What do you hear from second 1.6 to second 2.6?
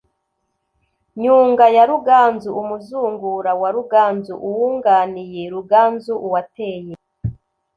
ya ruganzu: